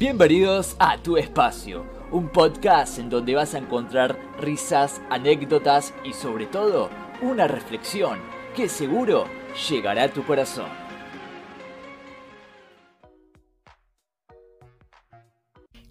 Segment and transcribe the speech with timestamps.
[0.00, 6.46] Bienvenidos a Tu Espacio, un podcast en donde vas a encontrar risas, anécdotas y sobre
[6.46, 6.88] todo
[7.20, 8.18] una reflexión
[8.56, 9.26] que seguro
[9.68, 10.70] llegará a tu corazón.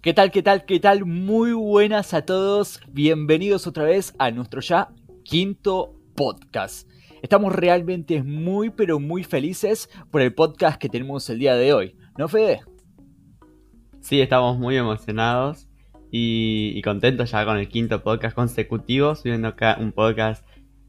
[0.02, 1.04] ¿Qué tal, qué tal, qué tal?
[1.04, 2.80] Muy buenas a todos.
[2.88, 4.88] Bienvenidos otra vez a nuestro ya
[5.22, 6.88] quinto podcast.
[7.22, 11.96] Estamos realmente muy, pero muy felices por el podcast que tenemos el día de hoy.
[12.18, 12.62] ¿No, Fede?
[14.00, 15.68] Sí, estamos muy emocionados
[16.10, 20.44] y, contentos ya con el quinto podcast consecutivo, subiendo un podcast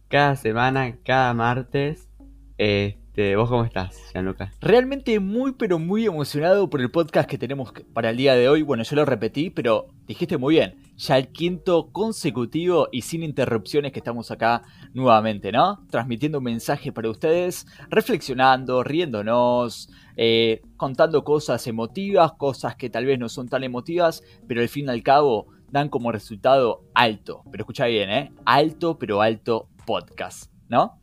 [0.08, 2.10] cada semana, cada martes.
[2.58, 4.52] Este, ¿Vos cómo estás, Gianluca?
[4.62, 8.62] Realmente muy, pero muy emocionado por el podcast que tenemos para el día de hoy.
[8.62, 10.76] Bueno, yo lo repetí, pero dijiste muy bien.
[10.96, 15.86] Ya el quinto consecutivo y sin interrupciones que estamos acá nuevamente, ¿no?
[15.90, 19.90] Transmitiendo un mensaje para ustedes, reflexionando, riéndonos,
[20.24, 24.86] eh, contando cosas emotivas, cosas que tal vez no son tan emotivas, pero al fin
[24.86, 27.42] y al cabo dan como resultado alto.
[27.50, 28.32] Pero escucha bien, ¿eh?
[28.46, 31.02] Alto, pero alto podcast, ¿no?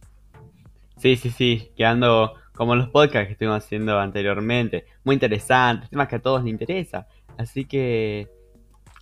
[0.98, 4.86] Sí, sí, sí, quedando como los podcasts que estuvimos haciendo anteriormente.
[5.02, 7.08] Muy interesantes, temas que a todos les interesa.
[7.36, 8.28] Así que,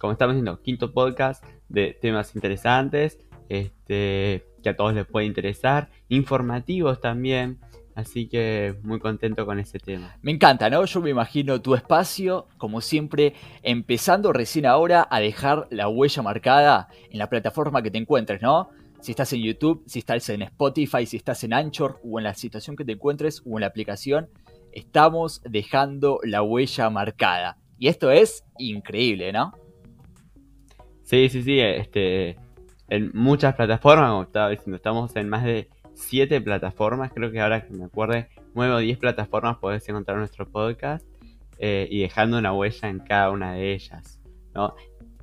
[0.00, 3.18] como estamos diciendo, quinto podcast de temas interesantes,
[3.50, 7.60] este, que a todos les puede interesar, informativos también.
[7.96, 10.14] Así que muy contento con ese tema.
[10.20, 10.84] Me encanta, ¿no?
[10.84, 16.88] Yo me imagino tu espacio, como siempre, empezando recién ahora a dejar la huella marcada
[17.10, 18.68] en la plataforma que te encuentres, ¿no?
[19.00, 22.34] Si estás en YouTube, si estás en Spotify, si estás en Anchor o en la
[22.34, 24.28] situación que te encuentres o en la aplicación,
[24.72, 27.56] estamos dejando la huella marcada.
[27.78, 29.54] Y esto es increíble, ¿no?
[31.02, 31.60] Sí, sí, sí.
[31.60, 32.36] Este,
[32.88, 37.12] en muchas plataformas, como estaba diciendo, estamos en más de 7 plataformas.
[37.12, 41.04] Creo que ahora que me acuerde, 9 o 10 plataformas podés encontrar nuestro podcast
[41.58, 44.20] eh, y dejando una huella en cada una de ellas.
[44.54, 44.74] ¿no?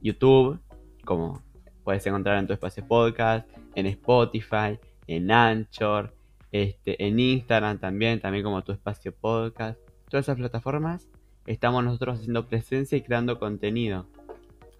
[0.02, 0.60] YouTube,
[1.06, 1.42] como
[1.84, 6.14] puedes encontrar en tu espacio podcast, en Spotify, en Anchor,
[6.52, 9.80] este, en Instagram también, también como tu espacio podcast.
[10.10, 11.08] Todas esas plataformas
[11.46, 14.08] estamos nosotros haciendo presencia y creando contenido.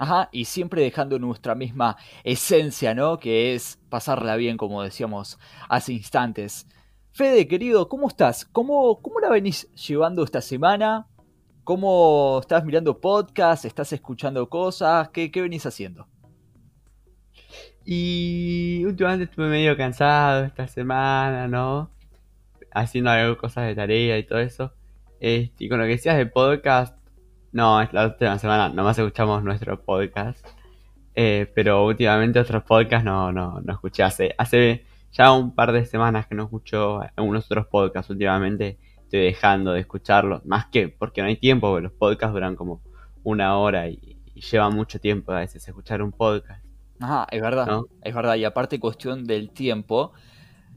[0.04, 3.20] Ajá, y siempre dejando nuestra misma esencia, ¿no?
[3.20, 6.68] Que es pasarla bien, como decíamos hace instantes.
[7.14, 8.44] Fede, querido, ¿cómo estás?
[8.44, 11.08] ¿Cómo, cómo la venís llevando esta semana?
[11.64, 13.64] ¿Cómo estás mirando podcast?
[13.64, 15.08] ¿Estás escuchando cosas?
[15.08, 16.06] ¿Qué, qué venís haciendo?
[17.86, 21.92] Y últimamente estuve medio cansado esta semana, ¿no?
[22.74, 24.74] Haciendo algo, cosas de tarea y todo eso.
[25.22, 27.03] Este, y con lo que decías de podcast,
[27.54, 30.46] no, es la última semana, nomás escuchamos nuestro podcast.
[31.16, 34.04] Eh, pero últimamente otros podcasts no, no, no escuché.
[34.04, 38.10] Hace, hace ya un par de semanas que no escucho algunos otros podcasts.
[38.10, 40.46] Últimamente estoy dejando de escucharlos.
[40.46, 42.82] Más que porque no hay tiempo, porque los podcasts duran como
[43.24, 46.64] una hora y, y lleva mucho tiempo a veces escuchar un podcast.
[47.00, 48.36] Ajá, es verdad, es verdad.
[48.36, 50.14] Y aparte cuestión del tiempo,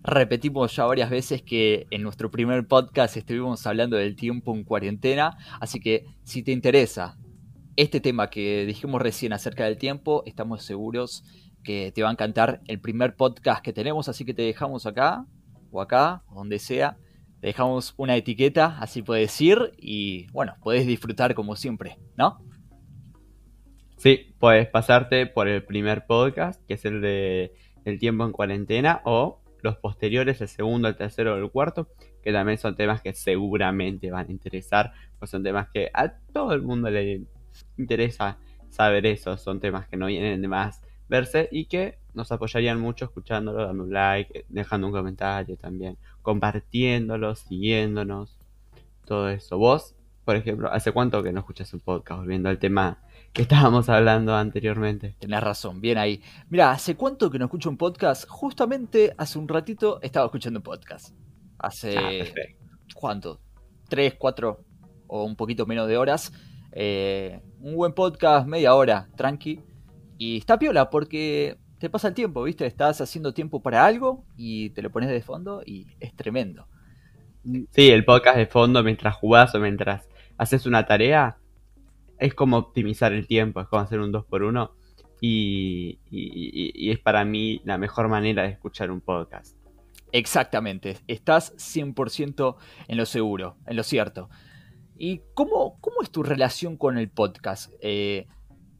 [0.06, 5.36] repetimos ya varias veces que en nuestro primer podcast estuvimos hablando del tiempo en cuarentena,
[5.60, 7.18] así que si te interesa
[7.74, 11.24] este tema que dijimos recién acerca del tiempo, estamos seguros
[11.64, 15.26] que te va a encantar el primer podcast que tenemos, así que te dejamos acá
[15.72, 16.96] o acá, donde sea,
[17.40, 22.38] te dejamos una etiqueta, así puedes ir y bueno, puedes disfrutar como siempre, ¿no?
[23.96, 29.00] Sí, puedes pasarte por el primer podcast, que es el de El tiempo en cuarentena,
[29.04, 31.88] o los posteriores, el segundo, el tercero o el cuarto,
[32.22, 36.52] que también son temas que seguramente van a interesar, pues son temas que a todo
[36.52, 37.22] el mundo le
[37.78, 38.38] interesa
[38.70, 43.04] saber eso, son temas que no vienen de más verse y que nos apoyarían mucho
[43.04, 48.38] escuchándolo, dando un like, dejando un comentario también, compartiéndolo, siguiéndonos,
[49.04, 49.58] todo eso.
[49.58, 52.98] Vos, por ejemplo, ¿hace cuánto que no escuchas un podcast volviendo al tema
[53.36, 55.14] que estábamos hablando anteriormente.
[55.18, 56.22] Tenés razón, bien ahí.
[56.48, 58.26] Mira, ¿hace cuánto que no escucho un podcast?
[58.26, 61.14] Justamente hace un ratito estaba escuchando un podcast.
[61.58, 61.98] Hace.
[61.98, 62.24] Ah,
[62.94, 63.42] ¿Cuánto?
[63.90, 64.64] ¿Tres, cuatro
[65.06, 66.32] o un poquito menos de horas?
[66.72, 69.60] Eh, un buen podcast, media hora, tranqui.
[70.16, 72.64] Y está piola porque te pasa el tiempo, ¿viste?
[72.64, 76.68] Estás haciendo tiempo para algo y te lo pones de fondo y es tremendo.
[77.44, 80.08] Sí, el podcast de fondo mientras jugás o mientras
[80.38, 81.36] haces una tarea
[82.18, 84.70] es como optimizar el tiempo, es como hacer un 2x1
[85.20, 89.56] y, y, es para mí la mejor manera de escuchar un podcast.
[90.12, 92.56] Exactamente, estás 100%
[92.88, 94.28] en lo seguro, en lo cierto.
[94.98, 97.72] ¿Y cómo, cómo es tu relación con el podcast?
[97.80, 98.26] Eh,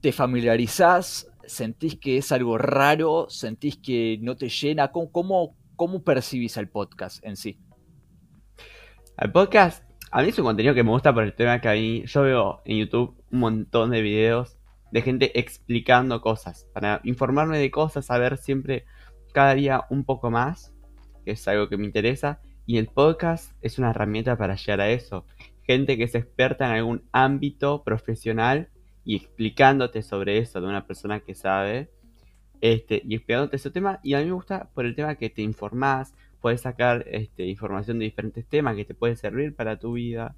[0.01, 1.31] ¿Te familiarizás?
[1.45, 3.27] ¿Sentís que es algo raro?
[3.29, 4.93] ¿Sentís que no te llena?
[4.93, 7.59] ¿Cómo, cómo, cómo percibís el podcast en sí?
[9.19, 12.07] El podcast A mí es un contenido que me gusta por el tema que hay.
[12.07, 14.57] Yo veo en YouTube un montón de videos
[14.93, 18.85] de gente explicando cosas, para informarme de cosas, saber siempre
[19.33, 20.73] cada día un poco más,
[21.25, 22.41] que es algo que me interesa.
[22.67, 25.27] Y el podcast es una herramienta para llegar a eso.
[25.65, 28.71] Gente que es experta en algún ámbito profesional
[29.05, 31.91] y explicándote sobre eso de una persona que sabe.
[32.61, 33.99] Este, y explicándote ese tema.
[34.05, 37.99] Y a mí me gusta por el tema que te informás, puedes sacar este, información
[37.99, 40.37] de diferentes temas que te pueden servir para tu vida.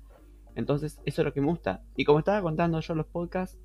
[0.54, 1.82] Entonces, eso es lo que me gusta.
[1.96, 3.58] Y como estaba contando yo los podcasts,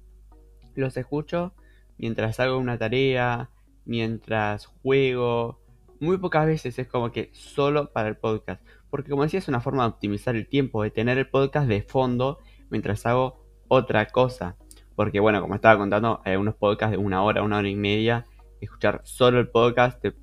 [0.75, 1.53] los escucho
[1.97, 3.49] mientras hago una tarea,
[3.85, 5.59] mientras juego.
[5.99, 8.63] Muy pocas veces es como que solo para el podcast.
[8.89, 11.81] Porque como decía, es una forma de optimizar el tiempo, de tener el podcast de
[11.81, 12.39] fondo
[12.69, 14.57] mientras hago otra cosa.
[14.95, 18.25] Porque bueno, como estaba contando, hay unos podcasts de una hora, una hora y media.
[18.61, 20.13] Escuchar solo el podcast, te,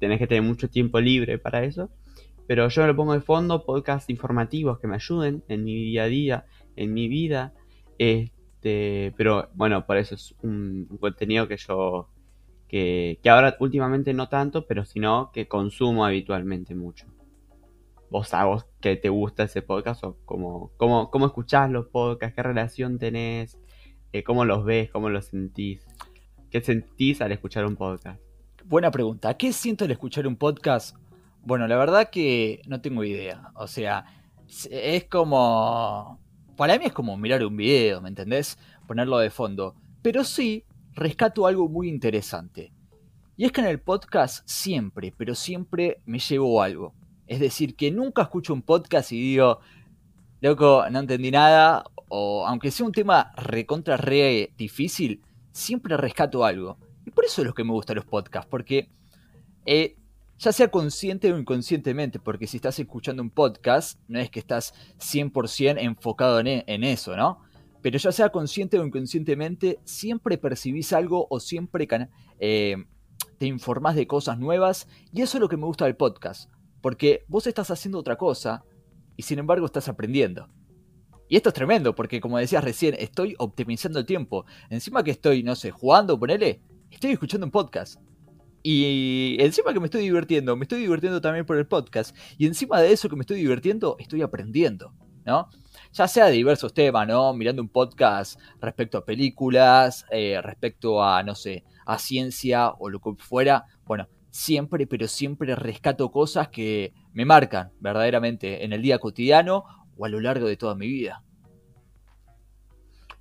[0.00, 1.90] tenés que tener mucho tiempo libre para eso.
[2.48, 6.06] Pero yo lo pongo de fondo, podcasts informativos que me ayuden en mi día a
[6.06, 7.54] día, en mi vida.
[7.96, 12.08] Este, pero bueno, por eso es un, contenido que yo,
[12.66, 17.06] que, ahora últimamente no tanto, pero sino que consumo habitualmente mucho.
[18.10, 18.48] ¿Vos a
[18.80, 22.34] que te gusta ese podcast o cómo, cómo, cómo escuchás los podcasts?
[22.34, 23.60] ¿Qué relación tenés?
[24.12, 24.90] Eh, ¿Cómo los ves?
[24.90, 25.86] ¿Cómo los sentís?
[26.50, 28.20] ¿Qué sentís al escuchar un podcast?
[28.64, 29.36] Buena pregunta.
[29.36, 30.96] ¿Qué siento al escuchar un podcast?
[31.42, 33.52] Bueno, la verdad que no tengo idea.
[33.54, 34.04] O sea,
[34.70, 36.20] es como
[36.56, 38.58] para mí es como mirar un video, ¿me entendés?
[38.86, 39.74] Ponerlo de fondo.
[40.02, 42.70] Pero sí, rescato algo muy interesante.
[43.38, 46.94] Y es que en el podcast siempre, pero siempre me llevo algo.
[47.26, 49.60] Es decir, que nunca escucho un podcast y digo,
[50.42, 55.22] loco, no entendí nada, o aunque sea un tema recontra re difícil,
[55.52, 56.76] siempre rescato algo.
[57.14, 58.88] Por eso es lo que me gustan los podcasts, porque
[59.66, 59.96] eh,
[60.38, 64.72] ya sea consciente o inconscientemente, porque si estás escuchando un podcast, no es que estás
[64.98, 67.40] 100% enfocado e, en, eso, ¿no?
[67.82, 71.86] Pero ya sea consciente o inconscientemente, siempre percibís algo o siempre
[72.38, 72.76] eh,
[73.38, 77.24] te informás de cosas nuevas, y eso es lo que me gusta del podcast, porque
[77.28, 78.64] vos estás haciendo otra cosa
[79.16, 80.48] y sin embargo estás aprendiendo.
[81.28, 84.46] Y esto es tremendo, porque como decías recién, estoy optimizando el tiempo.
[84.68, 86.60] Encima que estoy, no sé, jugando, ponele,
[86.90, 88.00] estoy escuchando un podcast.
[88.62, 92.14] Y encima que me estoy divirtiendo, me estoy divirtiendo también por el podcast.
[92.36, 94.92] Y encima de eso que me estoy divirtiendo, estoy aprendiendo,
[95.24, 95.48] ¿no?
[95.92, 97.32] Ya sea de diversos temas, ¿no?
[97.32, 103.00] Mirando un podcast respecto a películas, eh, respecto a, no sé, a ciencia o lo
[103.00, 103.64] que fuera.
[103.86, 109.64] Bueno, siempre, pero siempre rescato cosas que me marcan verdaderamente en el día cotidiano
[109.96, 111.24] o a lo largo de toda mi vida.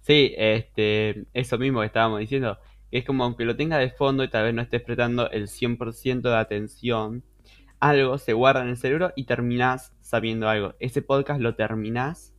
[0.02, 2.58] Sí, este, eso mismo que estábamos diciendo
[2.92, 6.22] es como aunque lo tenga de fondo y tal vez no estés prestando el 100%
[6.22, 7.24] de atención,
[7.80, 10.76] algo se guarda en el cerebro y terminás sabiendo algo.
[10.80, 12.34] Ese podcast lo terminás,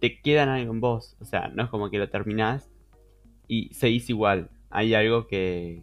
[0.00, 1.16] te queda algo en vos.
[1.20, 2.70] O sea, no es como que lo terminás
[3.46, 4.50] y seguís igual.
[4.70, 5.82] Hay algo que...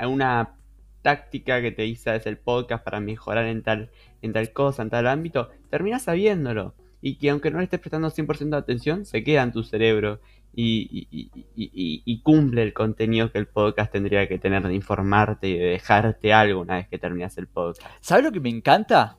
[0.00, 0.56] Una
[1.02, 3.90] táctica que te dice es el podcast para mejorar en tal,
[4.22, 6.74] en tal cosa, en tal ámbito, terminás sabiéndolo.
[7.06, 10.20] Y que aunque no le estés prestando 100% de atención, se queda en tu cerebro
[10.54, 16.32] y, cumple el contenido que el podcast tendría que tener de informarte y de dejarte
[16.32, 17.86] algo una vez que terminas el podcast.
[18.00, 19.18] ¿Sabes lo que me encanta?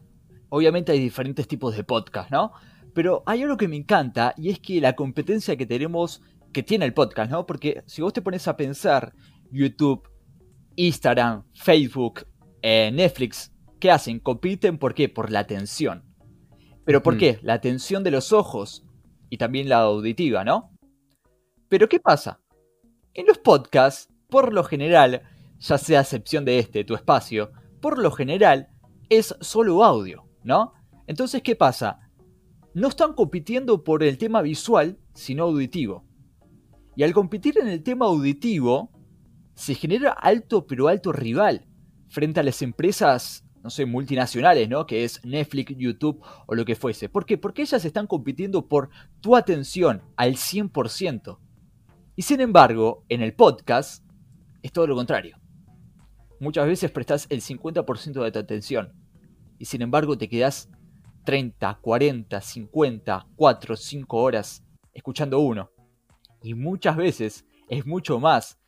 [0.49, 2.53] Obviamente hay diferentes tipos de podcast, ¿no?
[2.95, 6.85] Pero hay algo que me encanta y es que la competencia que tenemos, que tiene
[6.85, 7.45] el podcast, ¿no?
[7.45, 9.13] Porque si vos te pones a pensar,
[9.51, 10.09] YouTube,
[10.75, 12.25] Instagram, Facebook,
[12.63, 14.17] eh, Netflix, ¿qué hacen?
[14.17, 15.07] Compiten, ¿por qué?
[15.07, 16.04] Por la atención.
[16.85, 17.39] ¿Pero por qué?
[17.41, 18.85] La atención de los ojos
[19.29, 20.71] y también la auditiva, ¿no?
[21.67, 22.39] Pero ¿qué pasa?
[23.13, 25.23] En los podcasts, por lo general,
[25.59, 27.51] ya sea excepción de este, tu espacio,
[27.81, 28.69] por lo general
[29.09, 30.73] es solo audio, ¿no?
[31.07, 31.99] Entonces, ¿qué pasa?
[32.73, 36.05] No están compitiendo por el tema visual, sino auditivo.
[36.95, 38.91] Y al competir en el tema auditivo,
[39.55, 41.65] se genera alto pero alto rival
[42.09, 44.85] frente a las empresas, no sé, multinacionales, ¿no?
[44.85, 47.09] Que es Netflix, YouTube o lo que fuese.
[47.09, 47.35] ¿Por qué?
[47.35, 48.91] Porque ellas están compitiendo por
[49.21, 51.39] tu atención al 100%.
[52.15, 54.05] Y sin embargo, en el podcast
[54.61, 55.39] es todo lo contrario.
[56.39, 58.93] Muchas veces prestas el 50% de tu atención
[59.57, 60.69] y sin embargo te quedas
[61.23, 65.71] 30, 40, 50, 4, 5 horas escuchando uno.
[66.43, 68.59] Y muchas veces es mucho más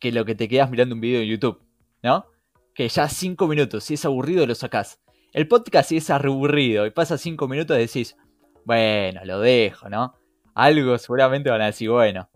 [0.00, 1.62] que lo que te quedas mirando un video en YouTube,
[2.02, 2.31] ¿no?
[2.74, 5.00] Que ya 5 minutos, si es aburrido lo sacás.
[5.32, 8.16] El podcast si es aburrido y pasa 5 minutos decís,
[8.64, 10.14] bueno, lo dejo, ¿no?
[10.54, 12.28] Algo seguramente van a decir, bueno,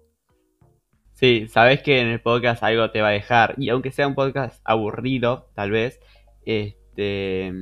[1.16, 3.54] Sí, sabes que en el podcast algo te va a dejar.
[3.56, 5.98] Y aunque sea un podcast aburrido, tal vez,
[6.44, 7.52] este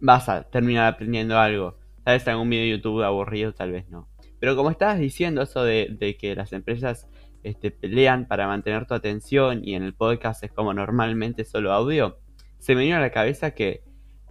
[0.00, 1.78] vas a terminar aprendiendo algo.
[2.02, 4.08] Tal vez algún video de YouTube aburrido, tal vez no.
[4.40, 7.08] Pero como estabas diciendo, eso de, que las empresas
[7.42, 12.18] este, pelean para mantener tu atención y en el podcast es como normalmente solo audio,
[12.58, 13.82] se me vino a la cabeza que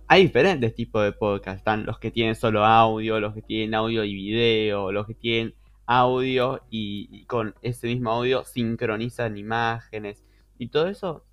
[0.08, 1.60] hay diferentes tipos de podcast.
[1.60, 5.56] Están los que tienen solo audio, los que tienen audio y video, los que tienen
[5.86, 10.24] audio y, con ese mismo audio sincronizan imágenes
[10.58, 11.26] y todo eso.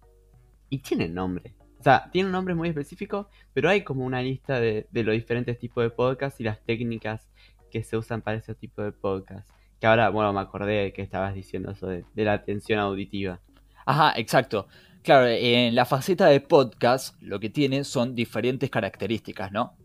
[0.70, 1.56] Y tienen nombre.
[1.78, 5.58] O sea, tiene un nombre muy específico, pero hay como una lista de, los diferentes
[5.58, 7.30] tipos de podcast y las técnicas
[7.70, 9.48] que se usan para ese tipo de podcast.
[9.80, 13.40] Que ahora, bueno, me acordé que estabas diciendo eso de, la atención auditiva.
[13.86, 14.66] Ajá, exacto.
[15.02, 19.76] Claro, en la faceta de podcast lo que tiene son diferentes características, ¿no?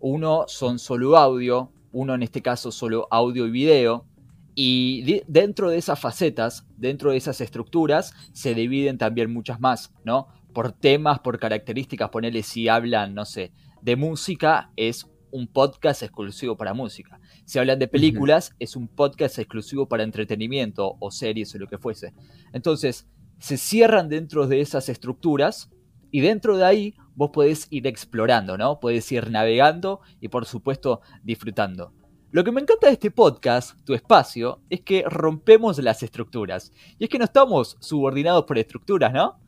[0.00, 4.06] Uno son solo audio, uno en este caso solo audio y video,
[4.54, 10.28] y dentro de esas facetas, dentro de esas estructuras, se dividen también muchas más, ¿no?
[10.52, 16.56] Por temas, por características, ponerle si hablan, no sé, de música, es un podcast exclusivo
[16.56, 17.18] para música.
[17.44, 21.78] Si hablan de películas, es un podcast exclusivo para entretenimiento o series o lo que
[21.78, 22.14] fuese.
[22.52, 23.08] Entonces,
[23.38, 25.70] se cierran dentro de esas estructuras
[26.12, 28.78] y dentro de ahí vos podés ir explorando, ¿no?
[28.78, 31.92] Podés ir navegando y por supuesto disfrutando.
[32.30, 36.72] Lo que me encanta de este podcast, tu espacio, es que rompemos las estructuras.
[36.98, 39.38] Y es que no estamos subordinados por estructuras, ¿no?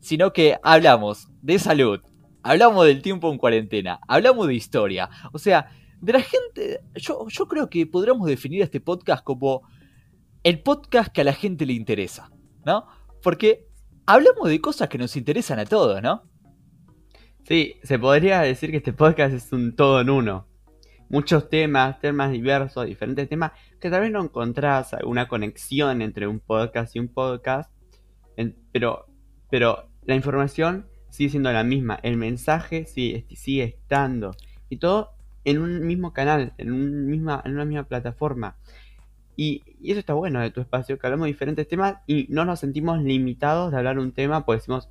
[0.00, 2.00] Sino que hablamos de salud,
[2.42, 5.08] hablamos del tiempo en cuarentena, hablamos de historia.
[5.32, 5.70] O sea,
[6.00, 9.62] de la gente, yo, yo creo que podríamos definir este podcast como
[10.42, 12.30] el podcast que a la gente le interesa,
[12.64, 12.86] ¿no?
[13.22, 13.68] Porque
[14.06, 16.24] hablamos de cosas que nos interesan a todos, ¿no?
[17.46, 20.52] Sí, se podría decir que este podcast es un todo en uno
[21.12, 26.40] muchos temas, temas diversos, diferentes temas, que tal vez no encontrás alguna conexión entre un
[26.40, 27.70] podcast y un podcast,
[28.72, 29.04] pero,
[29.50, 34.34] pero la información sigue siendo la misma, el mensaje sigue, sigue estando,
[34.70, 35.10] y todo
[35.44, 38.56] en un mismo canal, en, un misma, en una misma plataforma.
[39.36, 42.44] Y, y, eso está bueno de tu espacio, que hablamos de diferentes temas y no
[42.46, 44.88] nos sentimos limitados de hablar un tema, pues decimos,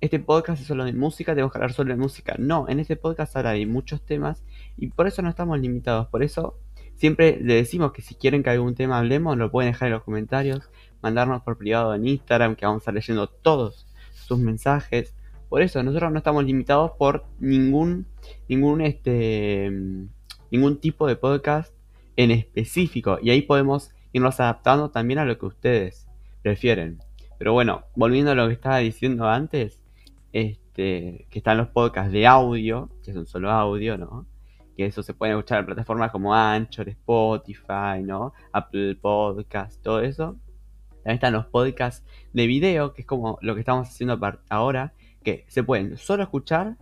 [0.00, 2.36] este podcast es solo de música, tenemos que hablar solo de música.
[2.38, 4.44] No, en este podcast hay muchos temas
[4.78, 6.06] y por eso no estamos limitados.
[6.08, 6.58] Por eso
[6.94, 10.04] siempre le decimos que si quieren que algún tema hablemos, lo pueden dejar en los
[10.04, 10.70] comentarios,
[11.02, 15.14] mandarnos por privado en Instagram, que vamos a estar leyendo todos sus mensajes.
[15.48, 18.06] Por eso nosotros no estamos limitados por ningún,
[18.48, 19.70] ningún, este,
[20.50, 21.72] ningún tipo de podcast
[22.16, 23.18] en específico.
[23.22, 26.06] Y ahí podemos irnos adaptando también a lo que ustedes
[26.42, 26.98] prefieren.
[27.38, 29.80] Pero bueno, volviendo a lo que estaba diciendo antes,
[30.32, 34.26] este, que están los podcasts de audio, que son solo audio, ¿no?
[34.76, 38.32] Que eso se puede escuchar en plataformas como Anchor, Spotify, ¿no?
[38.52, 40.36] Apple Podcast, todo eso.
[41.02, 45.44] También están los podcasts de video, que es como lo que estamos haciendo ahora, que
[45.48, 46.76] se pueden solo escuchar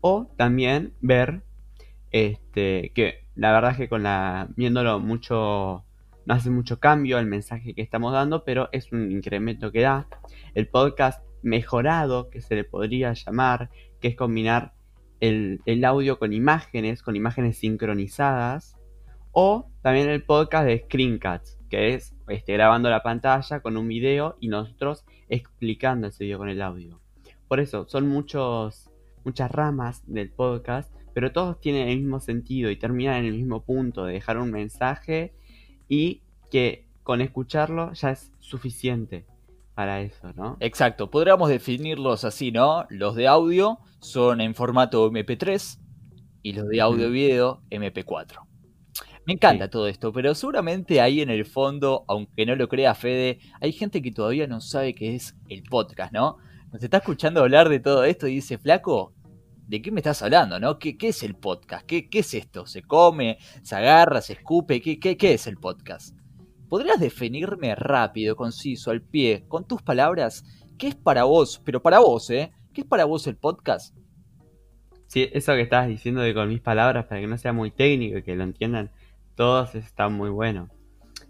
[0.00, 1.42] o también ver,
[2.10, 5.84] este, que la verdad es que con la, viéndolo mucho,
[6.24, 10.08] no hace mucho cambio el mensaje que estamos dando, pero es un incremento que da.
[10.54, 14.72] El podcast mejorado, que se le podría llamar, que es combinar
[15.20, 18.76] el, audio con imágenes, con imágenes sincronizadas,
[19.32, 24.36] o también el podcast de Screencats, que es este, grabando la pantalla con un video
[24.40, 27.00] y nosotros explicando ese video con el audio.
[27.48, 28.90] Por eso, son muchos,
[29.24, 33.64] muchas ramas del podcast, pero todos tienen el mismo sentido y terminan en el mismo
[33.64, 35.34] punto de dejar un mensaje
[35.88, 39.26] y que con escucharlo ya es suficiente
[39.74, 40.56] para eso, ¿no?
[40.60, 42.86] Exacto, podríamos definirlos así, ¿no?
[42.88, 45.78] Los de audio son en formato MP3
[46.42, 48.46] y los de audio video MP4.
[49.26, 53.40] Me encanta todo esto, pero seguramente ahí en el fondo, aunque no lo crea Fede,
[53.60, 56.38] hay gente que todavía no sabe qué es el podcast, ¿no?
[56.72, 59.14] Nos está escuchando hablar de todo esto y dice, flaco,
[59.66, 60.78] ¿de qué me estás hablando, no?
[60.78, 61.86] ¿Qué, qué es el podcast?
[61.86, 62.66] ¿Qué, ¿Qué, es esto?
[62.66, 63.38] ¿Se come?
[63.62, 64.20] ¿Se agarra?
[64.20, 64.80] ¿Se escupe?
[64.80, 66.16] ¿Qué, qué, qué es el podcast?
[66.68, 70.44] ¿Podrías definirme rápido, conciso, al pie, con tus palabras,
[70.76, 72.52] qué es para vos, pero para vos, ¿eh?
[72.72, 73.96] ¿Qué es para vos el podcast?
[75.06, 78.18] Sí, eso que estabas diciendo de con mis palabras, para que no sea muy técnico
[78.18, 78.90] y que lo entiendan
[79.36, 80.68] todos, está muy bueno.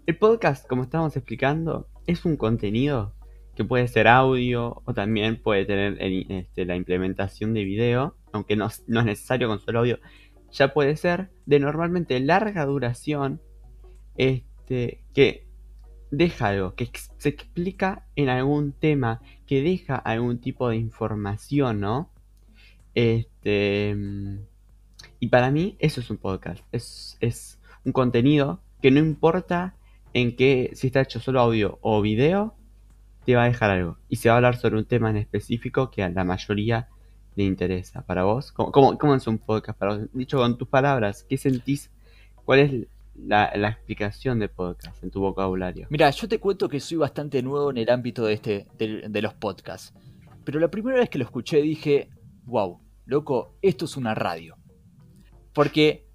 [0.07, 3.13] El podcast, como estamos explicando, es un contenido
[3.57, 8.69] que puede ser audio o también puede tener este, la implementación de video, aunque no,
[8.85, 9.99] no es necesario con solo audio,
[10.51, 13.41] ya puede ser de normalmente larga duración.
[14.15, 15.47] Este, que
[16.11, 22.11] deja algo, que se explica en algún tema, que deja algún tipo de información, ¿no?
[22.93, 23.95] Este,
[25.19, 29.75] y para mí eso es un podcast, es, es un contenido que no importa
[30.13, 32.56] en qué, si está hecho solo audio o video,
[33.27, 33.97] te va a dejar algo.
[34.07, 36.87] Y se va a hablar sobre un tema en específico que a la mayoría
[37.35, 38.05] le interesa.
[38.05, 38.53] ¿Para vos?
[38.53, 40.07] ¿Cómo, cómo, es un podcast para vos?
[40.13, 41.91] Dicho con tus palabras, ¿qué sentís?
[42.45, 45.87] ¿Cuál es la, explicación de podcast en tu vocabulario?
[45.89, 49.33] Mira, yo te cuento que soy bastante nuevo en el ámbito de, este, de los
[49.33, 49.93] podcasts.
[50.45, 52.09] Pero la primera vez que lo escuché dije,
[52.45, 54.55] wow, loco, esto es una radio.
[55.51, 56.07] Porque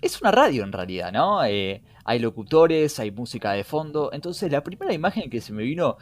[0.00, 1.44] es una radio en realidad, ¿no?
[1.44, 4.10] Eh, hay locutores, hay música de fondo.
[4.12, 5.96] Entonces la primera imagen que se me vino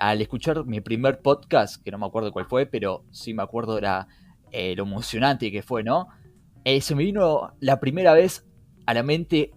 [0.00, 3.76] al escuchar mi primer podcast, que no me acuerdo cuál fue, pero sí me acuerdo
[3.78, 4.08] era
[4.50, 6.08] eh, lo emocionante que fue, ¿no?
[6.64, 8.46] Eh, se me vino la primera vez
[8.86, 9.52] a la mente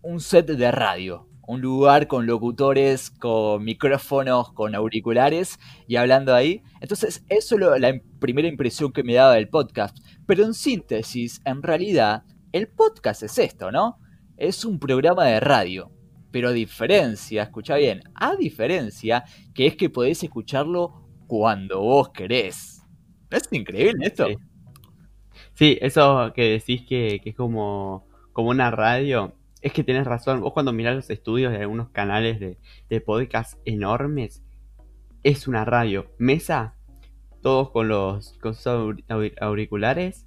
[0.00, 1.26] un set de radio.
[1.46, 6.62] Un lugar con locutores, con micrófonos, con auriculares y hablando ahí.
[6.80, 9.98] Entonces, eso es la primera impresión que me daba del podcast.
[10.26, 13.98] Pero en síntesis, en realidad, el podcast es esto, ¿no?
[14.36, 15.90] Es un programa de radio.
[16.30, 22.82] Pero a diferencia, escucha bien, a diferencia que es que podés escucharlo cuando vos querés.
[23.30, 24.26] es increíble esto?
[25.54, 30.40] Sí, eso que decís que, es como, como una radio, es que tenés razón.
[30.40, 32.58] Vos cuando mirás los estudios de algunos canales de,
[32.88, 34.42] de podcast enormes,
[35.22, 36.10] es una radio.
[36.18, 36.74] Mesa,
[37.42, 38.96] todos con los con sus
[39.40, 40.26] auriculares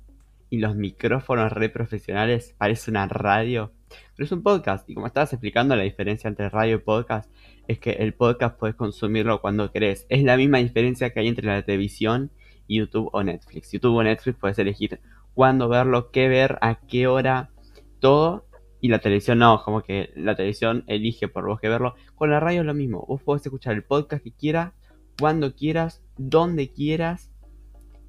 [0.49, 3.71] y los micrófonos re profesionales, parece una radio.
[4.15, 4.89] Pero es un podcast.
[4.89, 7.31] Y como estabas explicando, la diferencia entre radio y podcast
[7.67, 10.05] es que el podcast puedes consumirlo cuando querés.
[10.09, 12.31] Es la misma diferencia que hay entre la televisión
[12.67, 13.71] YouTube o Netflix.
[13.71, 14.99] YouTube o Netflix puedes elegir
[15.33, 17.49] cuándo verlo, qué ver, a qué hora,
[17.99, 18.45] todo.
[18.81, 21.95] Y la televisión no, como que la televisión elige por vos que verlo.
[22.15, 23.05] Con la radio es lo mismo.
[23.07, 24.73] Vos podés escuchar el podcast que quieras,
[25.19, 27.31] cuando quieras, donde quieras,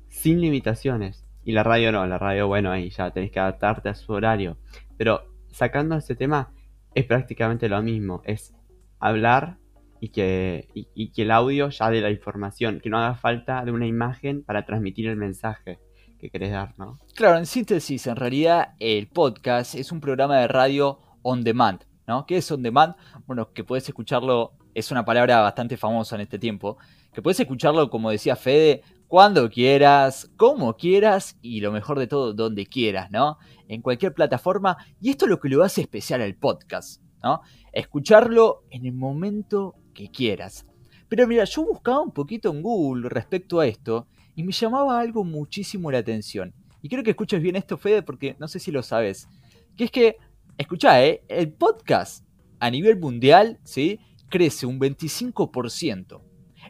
[0.08, 1.24] sin limitaciones.
[1.44, 4.56] Y la radio no, la radio, bueno, ahí ya tenés que adaptarte a su horario.
[4.96, 6.52] Pero sacando ese tema,
[6.94, 8.22] es prácticamente lo mismo.
[8.24, 8.54] Es
[8.98, 9.58] hablar
[10.00, 13.70] y que, y, que el audio ya dé la información, que no haga falta de
[13.70, 15.78] una imagen para transmitir el mensaje
[16.18, 16.98] que querés dar, ¿no?
[17.14, 22.26] Claro, en síntesis, en realidad el podcast es un programa de radio on demand, ¿no?
[22.26, 22.94] ¿Qué es on demand?
[23.26, 26.78] Bueno, que puedes escucharlo, es una palabra bastante famosa en este tiempo,
[27.12, 32.32] que puedes escucharlo, como decía Fede, cuando quieras, como quieras y lo mejor de todo,
[32.32, 33.38] donde quieras, ¿no?
[33.68, 34.76] En cualquier plataforma.
[35.00, 37.40] Y esto es lo que lo hace especial al podcast, ¿no?
[37.72, 40.66] Escucharlo en el momento que quieras.
[41.08, 45.24] Pero mira, yo buscaba un poquito en Google respecto a esto y me llamaba algo
[45.24, 46.52] muchísimo la atención.
[46.82, 49.28] Y quiero que escuches bien esto, Fede, porque no sé si lo sabes.
[49.76, 50.16] Que es que,
[50.58, 51.22] escucha, ¿eh?
[51.28, 52.26] el podcast
[52.58, 54.00] a nivel mundial, ¿sí?
[54.28, 56.20] Crece un 25%.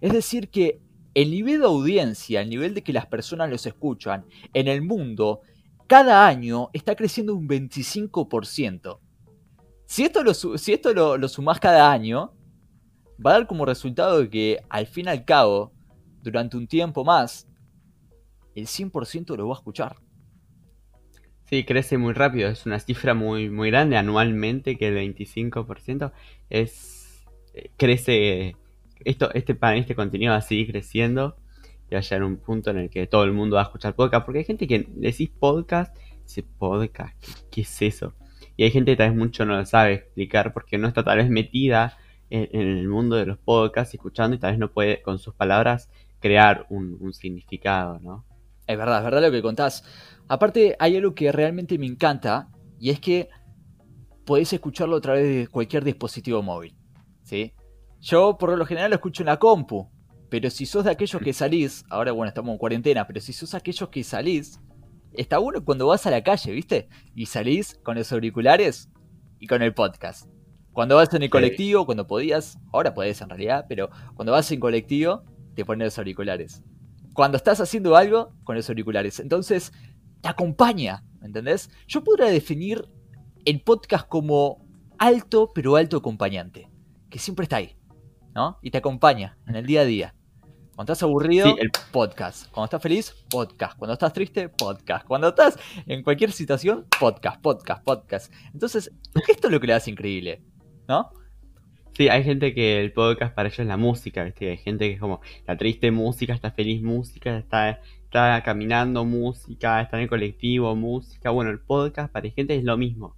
[0.01, 0.81] Es decir, que
[1.15, 5.41] el nivel de audiencia, el nivel de que las personas los escuchan en el mundo,
[5.87, 8.99] cada año está creciendo un 25%.
[9.87, 12.33] Si esto lo, si esto lo, sumás cada año,
[13.25, 15.73] va a dar como resultado que al fin y al cabo,
[16.23, 17.47] durante un tiempo más,
[18.55, 19.97] el 100% lo va a escuchar.
[21.45, 26.13] Sí, crece muy rápido, es una cifra muy, muy grande anualmente que el 25%
[26.49, 27.23] es,
[27.53, 28.57] eh, crece
[29.05, 31.37] esto, este, este contenido va a seguir creciendo
[31.91, 33.65] y va a llegar a un punto en el que todo el mundo va a
[33.65, 34.25] escuchar podcast.
[34.25, 37.15] Porque hay gente que decís podcast, dice podcast,
[37.51, 38.15] ¿qué, es eso?
[38.57, 41.19] Y hay gente que tal vez mucho no lo sabe explicar porque no está tal
[41.19, 41.99] vez metida
[42.31, 45.91] en, el mundo de los podcasts escuchando y tal vez no puede con sus palabras
[46.21, 48.25] crear un, un significado, ¿no?
[48.67, 49.85] Es verdad, es verdad lo que contás.
[50.27, 52.49] Aparte, hay algo que realmente me encanta
[52.81, 53.29] y es que
[54.25, 56.75] podéis escucharlo a través de cualquier dispositivo móvil.
[57.25, 57.53] ¿sí?
[58.05, 59.89] Yo por lo general lo escucho en la compu.
[60.29, 63.55] Pero si sos de aquellos que salís, ahora bueno, estamos en cuarentena, pero si sos
[63.55, 64.61] aquellos que salís,
[65.15, 66.89] está bueno cuando vas a la calle, ¿viste?
[67.15, 68.91] Y salís con los auriculares
[69.39, 70.29] y con el podcast.
[70.73, 74.61] Cuando vas en el colectivo, cuando podías, ahora podés en realidad, pero cuando vas en
[74.61, 76.63] colectivo, te pones los auriculares.
[77.15, 79.19] Cuando estás haciendo algo, con los auriculares.
[79.19, 79.73] Entonces,
[80.21, 81.71] te acompaña, ¿me entendés?
[81.87, 82.87] Yo podría definir
[83.47, 84.67] el podcast como
[84.99, 86.69] alto, pero alto acompañante,
[87.09, 87.79] que siempre está ahí.
[88.35, 88.59] ¿No?
[88.63, 90.15] Y te acompaña en el día a día.
[90.75, 91.71] Cuando estás aburrido, el...
[91.93, 92.51] podcast.
[92.51, 93.79] Cuando estás feliz, podcast.
[93.79, 95.07] Cuando estás triste, podcast.
[95.07, 98.33] Cuando estás en cualquier situación, podcast, podcast, podcast.
[98.53, 98.91] Entonces,
[99.29, 100.43] esto es lo que le hace increíble,
[100.89, 101.13] ¿no?
[101.93, 104.51] Sí, hay gente que el podcast para ellos es la música, ¿viste?
[104.51, 109.81] Hay gente que es como la triste música, está feliz música, está, está caminando música,
[109.81, 111.31] está en el colectivo música.
[111.31, 113.15] Bueno, el podcast para gente es lo mismo.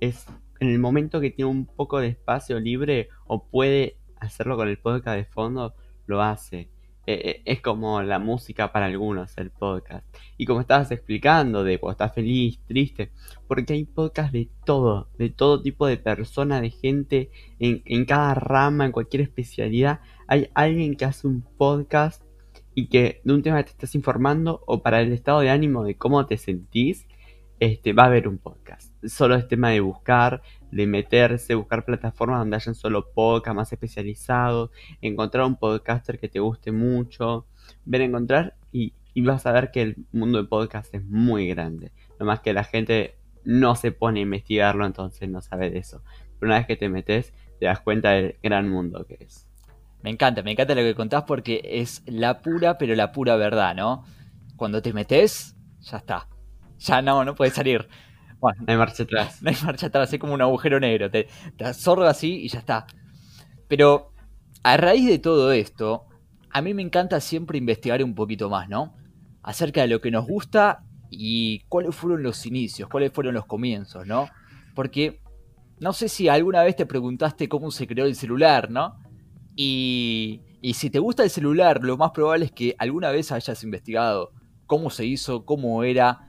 [0.00, 0.26] Es
[0.58, 4.78] en el momento que tiene un poco de espacio libre o puede hacerlo con el
[4.78, 5.74] podcast de fondo,
[6.06, 6.68] lo hace.
[7.06, 10.06] Eh, eh, es como la música para algunos, el podcast.
[10.36, 13.12] Y como estabas explicando, de cuando estás feliz, triste,
[13.46, 18.34] porque hay podcast de todo, de todo tipo de persona, de gente, en, en cada
[18.34, 20.00] rama, en cualquier especialidad.
[20.26, 22.22] Hay alguien que hace un podcast
[22.74, 25.84] y que de un tema que te estás informando o para el estado de ánimo
[25.84, 27.06] de cómo te sentís,
[27.58, 28.87] este, va a haber un podcast.
[29.04, 34.70] Solo es tema de buscar, de meterse, buscar plataformas donde hayan solo podcast más especializados,
[35.00, 37.46] encontrar un podcaster que te guste mucho,
[37.84, 41.92] ver, encontrar y, vas a ver que el mundo de podcast es muy grande.
[42.20, 46.02] Lo más que la gente no se pone a investigarlo, entonces no sabe de eso.
[46.38, 49.48] Pero una vez que te metes, te das cuenta del gran mundo que es.
[50.02, 53.74] Me encanta, me encanta lo que contás porque es la pura, pero la pura verdad,
[53.74, 54.04] ¿no?
[54.56, 56.28] Cuando te metes, ya está.
[56.78, 57.88] Ya no, no puedes salir.
[58.40, 59.42] Bueno, no hay marcha atrás.
[59.42, 61.10] No hay marcha atrás, es como un agujero negro.
[61.10, 62.86] Te, te absorbe así y ya está.
[63.68, 64.12] Pero
[64.62, 66.06] a raíz de todo esto,
[66.50, 68.94] a mí me encanta siempre investigar un poquito más, ¿no?
[69.42, 74.06] Acerca de lo que nos gusta y cuáles fueron los inicios, cuáles fueron los comienzos,
[74.06, 74.28] ¿no?
[74.74, 75.20] Porque
[75.80, 78.98] no sé si alguna vez te preguntaste cómo se creó el celular, ¿no?
[79.54, 83.62] Y, y si te gusta el celular, lo más probable es que alguna vez hayas
[83.62, 84.32] investigado
[84.66, 86.27] cómo se hizo, cómo era,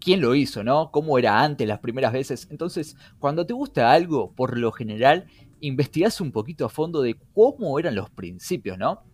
[0.00, 0.90] quién lo hizo, ¿no?
[0.90, 2.48] Cómo era antes, las primeras veces.
[2.50, 5.26] Entonces, cuando te gusta algo, por lo general,
[5.60, 9.04] investigás un poquito a fondo de cómo eran los principios, ¿no?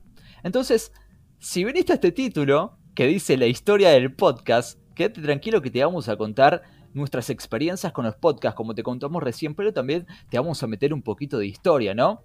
[0.43, 0.93] Entonces,
[1.39, 5.85] si veniste a este título, que dice la historia del podcast, quédate tranquilo que te
[5.85, 6.63] vamos a contar
[6.95, 10.95] nuestras experiencias con los podcasts, como te contamos recién, pero también te vamos a meter
[10.95, 12.23] un poquito de historia, ¿no?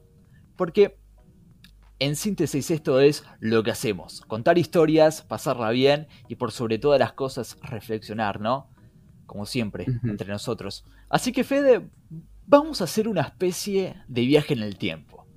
[0.55, 0.97] Porque
[2.01, 6.99] en síntesis esto es lo que hacemos, contar historias, pasarla bien y por sobre todas
[6.99, 8.71] las cosas reflexionar, ¿no?
[9.27, 10.83] Como siempre, entre nosotros.
[11.09, 11.91] Así que Fede,
[12.47, 15.27] vamos a hacer una especie de viaje en el tiempo.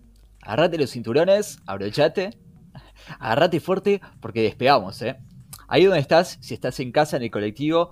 [0.40, 2.38] Agarrate los cinturones, abrochate,
[3.18, 5.18] agarrate fuerte porque despegamos, ¿eh?
[5.68, 7.90] Ahí donde estás, si estás en casa, en el colectivo,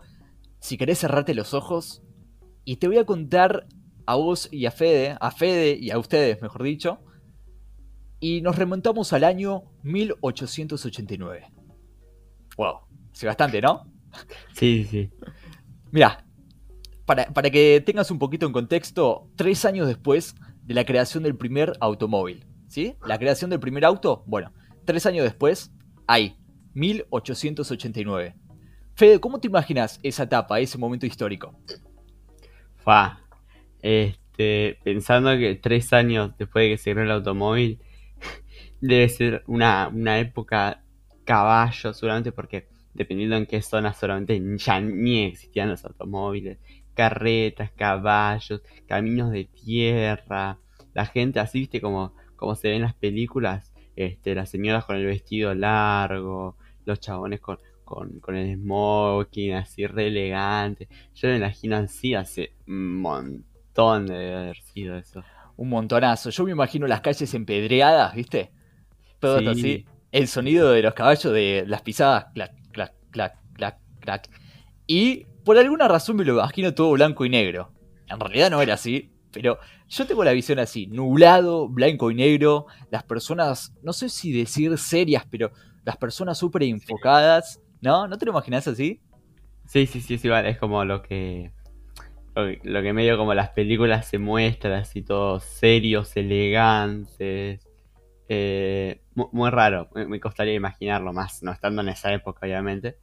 [0.61, 2.03] si querés cerrarte los ojos,
[2.65, 3.67] y te voy a contar
[4.07, 7.01] a vos y a Fede, a Fede y a ustedes, mejor dicho,
[8.23, 11.51] y nos remontamos al año 1889.
[12.57, 12.83] Wow,
[13.13, 13.85] hace bastante, ¿no?
[14.53, 15.11] Sí, sí.
[15.91, 16.25] Mira,
[17.05, 21.37] para, para, que tengas un poquito en contexto, tres años después de la creación del
[21.37, 22.95] primer automóvil, ¿sí?
[23.05, 24.53] La creación del primer auto, bueno,
[24.85, 25.73] tres años después,
[26.07, 26.37] ahí,
[26.75, 28.37] 1889.
[28.95, 31.59] Fede, ¿cómo te imaginas esa etapa, ese momento histórico?
[32.77, 33.19] Fa,
[33.81, 37.81] este, pensando que tres años después de que se creó el automóvil,
[38.83, 40.83] debe ser una, una época
[41.25, 46.59] caballo, seguramente porque dependiendo en qué zona solamente ya ni existían los automóviles,
[46.93, 50.59] carretas, caballos, caminos de tierra,
[50.95, 55.07] la gente así, viste, como, como se ve las películas, este, las señoras con el
[55.07, 60.89] vestido largo, los chabones con, con, con el smoking, así re elegante.
[61.15, 65.23] Yo me imagino así hace un montón de haber sido eso.
[65.57, 66.31] Un montonazo.
[66.31, 68.51] Yo me imagino las calles empedreadas, ¿viste?
[69.23, 69.47] Todo sí.
[69.49, 69.87] así.
[70.11, 74.29] El sonido de los caballos, de las pisadas, clac, clac, clac, clac, clac.
[74.89, 77.73] Y por alguna razón me lo imagino todo blanco y negro.
[78.09, 79.59] En realidad no era así, pero
[79.89, 84.77] yo tengo la visión así, nublado, blanco y negro, las personas, no sé si decir
[84.77, 85.53] serias, pero
[85.85, 88.09] las personas súper enfocadas, ¿no?
[88.09, 89.01] ¿No te lo imaginas así?
[89.67, 91.53] Sí, sí, sí, sí, vale, es como lo que,
[92.35, 97.69] lo, lo que medio como las películas se muestran, así todos serios, elegantes,
[98.35, 102.97] eh, muy, raro, me, costaría imaginarlo más, no estando en esa época obviamente,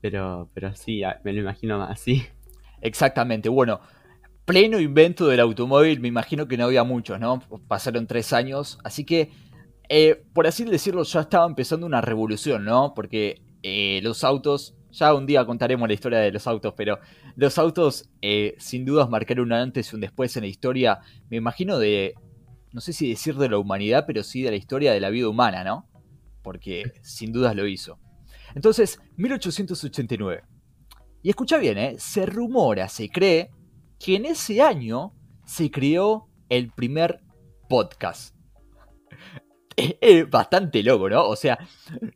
[0.00, 2.24] pero, pero sí, me lo imagino así.
[2.80, 3.80] Exactamente, bueno,
[4.46, 7.40] pleno invento del automóvil, me imagino que no había muchos, ¿no?
[7.68, 9.30] Pasaron tres años, así que,
[9.90, 12.94] eh, por así decirlo, ya estaba empezando una revolución, ¿no?
[12.94, 16.98] Porque eh, los autos, ya un día contaremos la historia de los autos, pero
[17.36, 18.08] los autos
[18.56, 22.14] sin dudas marcaron un antes y un después en la historia, me imagino de,
[22.72, 25.28] no sé si decir de la humanidad, pero sí de la historia de la vida
[25.28, 25.88] humana, ¿no?
[26.42, 27.98] Porque sin dudas lo hizo.
[28.54, 30.42] Entonces, 1889.
[31.22, 31.96] Y escucha bien, ¿eh?
[31.98, 33.50] Se rumora, se cree
[33.98, 37.20] que en ese año se creó el primer
[37.68, 38.34] podcast.
[40.00, 41.26] Es bastante loco, ¿no?
[41.26, 41.58] O sea,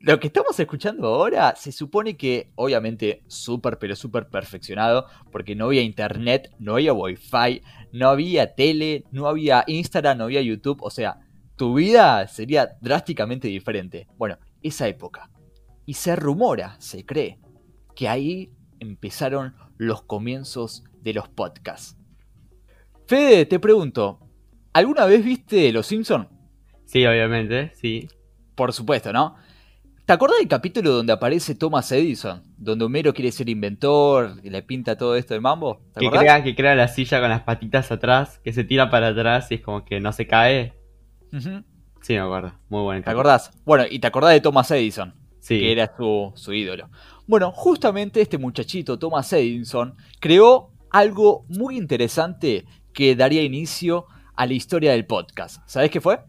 [0.01, 5.66] lo que estamos escuchando ahora se supone que, obviamente, súper, pero súper perfeccionado, porque no
[5.66, 10.90] había internet, no había wifi, no había tele, no había Instagram, no había YouTube, o
[10.90, 11.21] sea,
[11.57, 14.07] tu vida sería drásticamente diferente.
[14.19, 15.31] Bueno, esa época.
[15.87, 17.38] Y se rumora, se cree,
[17.95, 21.97] que ahí empezaron los comienzos de los podcasts.
[23.07, 24.19] Fede, te pregunto,
[24.73, 26.36] ¿alguna vez viste Los Simpson?
[26.87, 28.09] Sí, obviamente, sí.
[28.55, 29.37] Por supuesto, ¿no?
[30.07, 32.42] ¿Te acordás del capítulo donde aparece Thomas Edison?
[32.57, 35.81] Donde Homero quiere ser inventor y le pinta todo esto de mambo.
[35.99, 39.51] que, crea, que crea la silla con las patitas atrás, que se tira para atrás
[39.51, 40.75] y es como que no se cae.
[41.33, 41.64] Uh -huh.
[42.03, 42.53] Sí, me acuerdo.
[42.68, 43.03] Muy bueno.
[43.03, 43.51] ¿Te acordás?
[43.64, 45.12] Bueno, ¿y te acordás de Thomas Edison?
[45.49, 46.88] que era su, su ídolo.
[47.27, 54.55] Bueno, justamente este muchachito, Thomas Edison, creó algo muy interesante que daría inicio a la
[54.55, 55.62] historia del podcast.
[55.66, 56.20] ¿Sabes qué fue?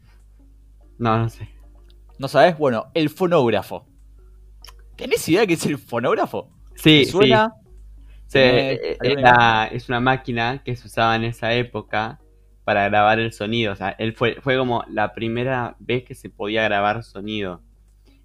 [0.97, 1.49] No, no sé.
[2.19, 2.57] ¿No sabes?
[2.57, 3.85] Bueno, el fonógrafo.
[4.95, 6.49] ¿Tenés idea de qué es el fonógrafo?
[6.75, 7.53] Sí, suena?
[8.27, 8.39] Sí.
[8.39, 8.97] Eh,
[9.71, 12.19] es una máquina que se usaba en esa época
[12.63, 13.73] para grabar el sonido.
[13.73, 17.61] O sea, él fue, fue como la primera vez que se podía grabar sonido.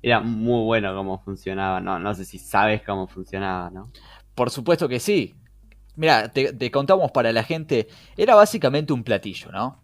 [0.03, 1.81] Era muy bueno cómo funcionaba.
[1.81, 3.93] No, no sé si sabes cómo funcionaba, ¿no?
[4.35, 5.37] Por supuesto que sí.
[5.95, 9.82] Mira, te, contamos para la gente, era básicamente un platillo, ¿no?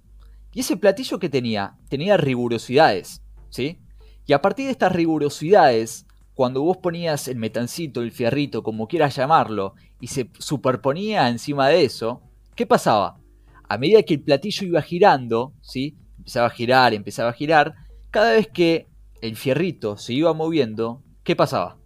[0.58, 3.78] Y ese platillo que tenía, tenía rigurosidades, ¿sí?
[4.26, 9.14] Y a partir de estas rigurosidades, cuando vos ponías el metancito, el fierrito, como quieras
[9.14, 12.22] llamarlo, y se superponía encima de eso,
[12.56, 13.20] ¿qué pasaba?
[13.68, 15.96] A medida que el platillo iba girando, ¿sí?
[16.16, 17.76] Empezaba a girar, empezaba a girar,
[18.10, 18.88] cada vez que
[19.22, 21.78] el fierrito se iba moviendo, ¿qué pasaba?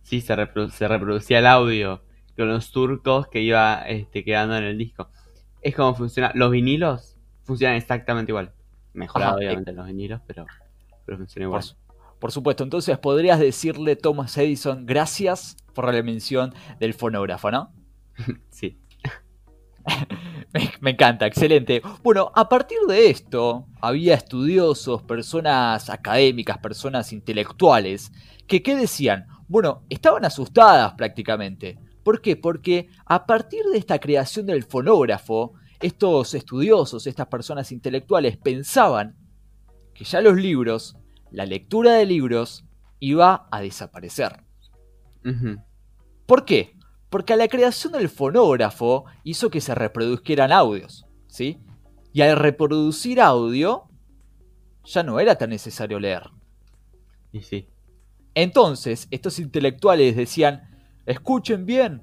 [0.00, 0.34] Sí, se,
[0.70, 2.02] se reproducía el audio
[2.34, 5.10] con los turcos que iba este, quedando en el disco.
[5.60, 6.32] Es como funciona.
[6.34, 7.13] Los vinilos
[7.44, 8.52] funcionan exactamente igual.
[8.92, 10.46] Mejorado, obviamente, los vinilos, pero,
[11.04, 11.62] pero funciona igual.
[12.18, 17.72] Por, supuesto, entonces podrías decirle Thomas Edison gracias por la mención del fonógrafo, ¿no?
[18.50, 18.80] sí.
[20.80, 21.82] me, encanta, excelente.
[22.02, 28.10] Bueno, a partir de esto, había estudiosos, personas académicas, personas intelectuales,
[28.46, 29.26] que ¿qué decían?
[29.46, 31.78] Bueno, estaban asustadas prácticamente.
[32.02, 32.36] ¿Por qué?
[32.36, 39.16] Porque a partir de esta creación del fonógrafo, estos estudiosos, estas personas intelectuales pensaban
[39.94, 40.96] que ya los libros,
[41.30, 42.64] la lectura de libros,
[43.00, 44.42] iba a desaparecer.
[46.26, 46.76] ¿Por qué?
[47.10, 51.60] Porque a la creación del fonógrafo hizo que se reprodujeran audios, ¿sí?
[52.12, 53.84] Y al reproducir audio,
[54.84, 56.30] ya no era tan necesario leer.
[57.32, 57.68] Y sí.
[58.34, 60.74] Entonces, estos intelectuales decían,
[61.06, 62.02] Escuchen bien,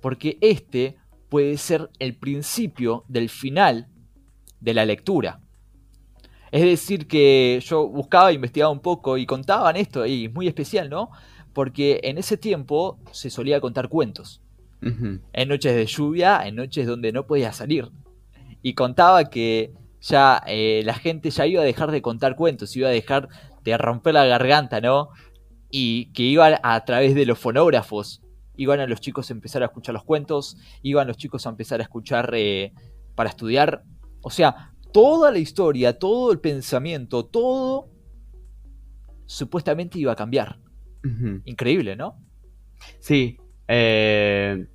[0.00, 0.96] porque este
[1.28, 3.88] puede ser el principio del final
[4.60, 5.40] de la lectura.
[6.50, 10.88] Es decir, que yo buscaba, investigaba un poco y contaban esto, y es muy especial,
[10.88, 11.10] ¿no?
[11.52, 14.40] Porque en ese tiempo se solía contar cuentos.
[14.80, 17.90] En noches de lluvia, en noches donde no podía salir.
[18.62, 22.88] Y contaba que ya eh, la gente ya iba a dejar de contar cuentos, iba
[22.88, 23.28] a dejar
[23.64, 25.08] de romper la garganta, ¿no?
[25.70, 28.22] Y que iba a través de los fonógrafos
[28.58, 31.80] iban a los chicos a empezar a escuchar los cuentos, iban los chicos a empezar
[31.80, 32.72] a escuchar eh,
[33.14, 33.84] para estudiar.
[34.20, 37.88] O sea, toda la historia, todo el pensamiento, todo
[39.26, 40.58] supuestamente iba a cambiar.
[41.44, 42.18] Increíble, ¿no?
[42.98, 43.38] Sí.
[43.68, 44.66] Eh,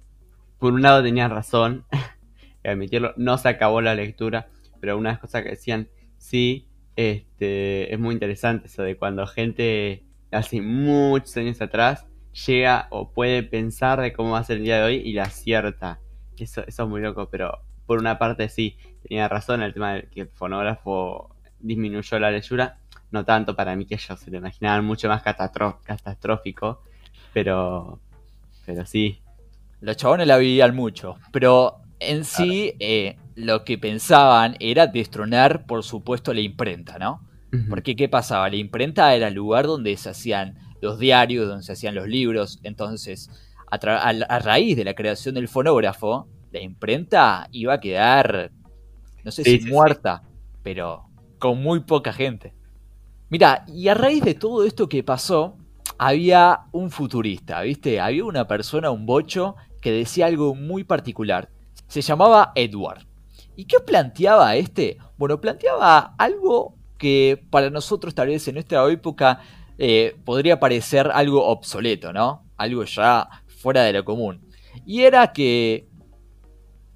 [0.57, 1.85] por un lado tenían razón,
[2.63, 4.47] admitirlo, no se acabó la lectura,
[4.79, 9.27] pero una de las cosas que decían, sí, este, es muy interesante eso de cuando
[9.27, 14.63] gente hace muchos años atrás llega o puede pensar de cómo va a ser el
[14.63, 15.99] día de hoy y la acierta.
[16.37, 20.03] Eso, eso es muy loco, pero por una parte sí, tenía razón el tema de
[20.09, 22.77] que el fonógrafo disminuyó la lectura.
[23.11, 26.81] No tanto para mí que ellos se lo imaginaban mucho más catastrófico,
[27.31, 27.99] pero,
[28.65, 29.21] pero sí.
[29.81, 35.83] Los chabones la vivían mucho, pero en sí eh, lo que pensaban era destronar, por
[35.83, 37.21] supuesto, la imprenta, ¿no?
[37.69, 38.49] Porque ¿qué pasaba?
[38.49, 42.59] La imprenta era el lugar donde se hacían los diarios, donde se hacían los libros.
[42.61, 43.29] Entonces,
[43.71, 48.51] a, raíz de la creación del fonógrafo, la imprenta iba a quedar,
[49.23, 50.23] no sé si muerta,
[50.61, 51.05] pero
[51.39, 52.53] con muy poca gente.
[53.29, 55.55] Mira, y a raíz de todo esto que pasó,
[55.97, 58.01] había un futurista, ¿viste?
[58.01, 61.49] Había una persona, un bocho, que decía algo muy particular.
[61.87, 63.07] Se llamaba Edward.
[63.55, 64.97] ¿Y qué planteaba este?
[65.17, 69.39] Bueno, planteaba algo que para nosotros tal vez en nuestra época
[69.77, 72.45] eh, podría parecer algo obsoleto, ¿no?
[72.57, 74.41] Algo ya fuera de lo común.
[74.85, 75.87] Y era que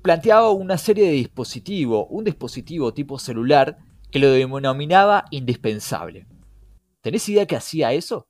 [0.02, 3.78] planteaba una serie de dispositivos, un dispositivo tipo celular
[4.12, 6.26] que lo denominaba indispensable.
[7.02, 8.28] ¿Tenés idea que hacía eso?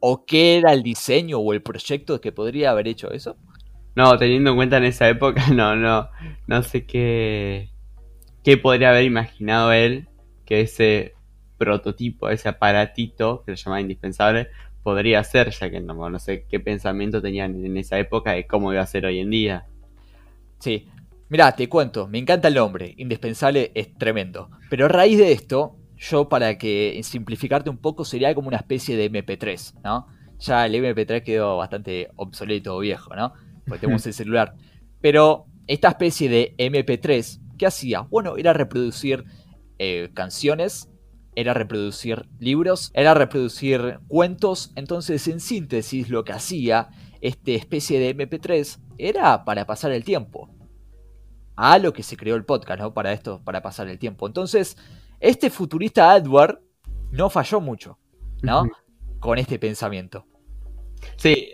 [0.00, 3.36] ¿O qué era el diseño o el proyecto que podría haber hecho eso?
[3.94, 6.08] No, teniendo en cuenta en esa época, no, no,
[6.46, 7.70] no sé qué,
[8.44, 10.08] qué podría haber imaginado él
[10.44, 11.14] que ese
[11.58, 14.48] prototipo, ese aparatito que se llamaba indispensable,
[14.82, 18.72] podría ser, ya que no, no sé qué pensamiento tenían en esa época de cómo
[18.72, 19.66] iba a ser hoy en día.
[20.58, 20.88] Sí,
[21.28, 24.50] mira, te cuento, me encanta el nombre, indispensable es tremendo.
[24.70, 28.96] Pero a raíz de esto, yo para que simplificarte un poco sería como una especie
[28.96, 30.06] de MP3, ¿no?
[30.38, 33.32] Ya el MP3 quedó bastante obsoleto o viejo, ¿no?
[33.66, 34.54] Porque tenemos el celular.
[35.00, 38.02] Pero esta especie de MP3, ¿qué hacía?
[38.02, 39.24] Bueno, era reproducir
[39.78, 40.88] eh, canciones
[41.38, 46.88] era reproducir libros, era reproducir cuentos, entonces en síntesis lo que hacía
[47.20, 50.50] esta especie de MP3 era para pasar el tiempo.
[51.54, 52.92] A lo que se creó el podcast, ¿no?
[52.92, 54.26] Para esto, para pasar el tiempo.
[54.26, 54.76] Entonces,
[55.20, 56.60] este futurista Edward
[57.12, 58.00] no falló mucho,
[58.42, 58.64] ¿no?
[59.20, 60.26] Con este pensamiento.
[61.18, 61.52] Sí,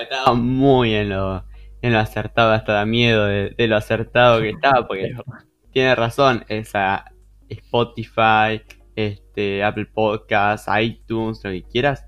[0.00, 1.44] estaba, muy en lo,
[1.82, 5.12] en lo acertado, hasta da miedo de, lo acertado que estaba, porque
[5.72, 7.04] tiene razón, esa
[7.48, 8.60] Spotify,
[9.06, 12.06] este, Apple Podcasts, iTunes, lo que quieras.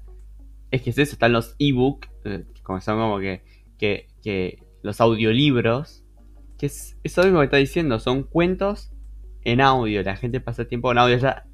[0.70, 3.42] Es que es eso, están los ebooks, eh, como son como que,
[3.78, 6.04] que, los audiolibros,
[6.58, 8.90] que es eso mismo que está diciendo, son cuentos
[9.44, 11.16] en audio, la gente pasa tiempo en audio.
[11.18, 11.44] Ya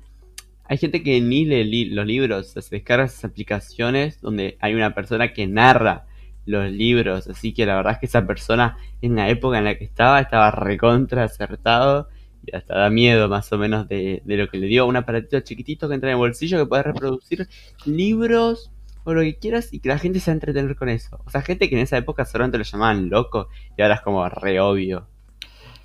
[0.65, 5.33] hay gente que ni lee los libros, se descarga esas aplicaciones donde hay una persona
[5.33, 6.07] que narra
[6.45, 9.77] los libros, así que la verdad es que esa persona en la época en la
[9.77, 12.09] que estaba estaba recontra acertado
[12.45, 15.89] y hasta da miedo más o menos de, lo que le dio un aparatito chiquitito
[15.89, 17.49] que entra en el bolsillo que puede reproducir
[17.85, 18.71] libros
[19.05, 21.21] o lo que quieras y que la gente se va a entretener con eso.
[21.25, 24.29] O sea, gente que en esa época solamente lo llamaban loco y ahora es como
[24.29, 25.07] re obvio.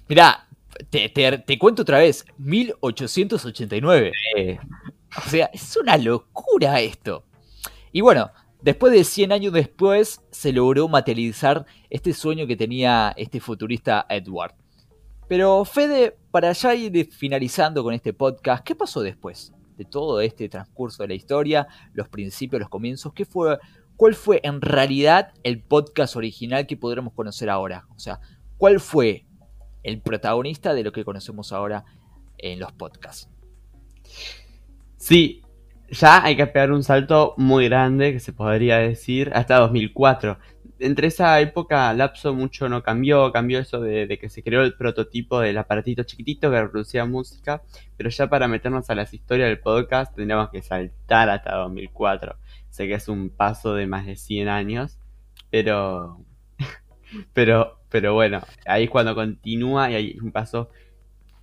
[0.07, 0.47] Mira,
[0.89, 4.11] te, cuento otra vez, 1889.
[5.15, 7.23] O sea, es una locura esto.
[7.91, 13.39] Y bueno, después de 100 años después se logró materializar este sueño que tenía este
[13.39, 14.55] futurista Edward.
[15.33, 20.47] Pero Fede, para ya ir finalizando con este podcast, ¿qué pasó después de todo este
[20.47, 23.13] transcurso de la historia, los principios, los comienzos?
[23.13, 23.57] ¿Qué fue,
[23.95, 27.87] ¿Cuál fue en realidad el podcast original que podremos conocer ahora?
[27.95, 28.19] O sea,
[28.59, 29.25] ¿cuál fue
[29.81, 31.83] el protagonista de lo que conocemos ahora
[32.37, 33.27] en los podcasts.
[34.97, 35.41] Sí,
[35.89, 40.37] ya hay que pegar un salto muy grande, que se podría decir, hasta 2004.
[40.83, 45.39] Entre esa época, lapso mucho no cambió, cambió eso de, que se creó el prototipo
[45.39, 47.63] del aparatito chiquitito que reproducía música,
[47.97, 52.37] pero ya para meternos a las historias del podcast tendríamos que saltar hasta 2004.
[52.69, 54.99] Sé que es un paso de más de 100 años,
[55.49, 56.19] pero...
[57.33, 60.71] pero pero bueno, ahí es cuando continúa y hay un paso,